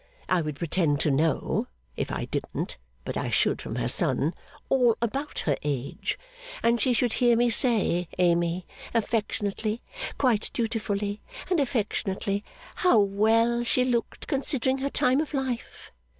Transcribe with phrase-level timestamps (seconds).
[0.27, 4.33] I would pretend to know if I didn't, but I should from her son
[4.67, 6.17] all about her age.
[6.63, 9.83] And she should hear me say, Amy: affectionately,
[10.17, 12.43] quite dutifully and affectionately:
[12.77, 15.91] how well she looked, considering her time of life.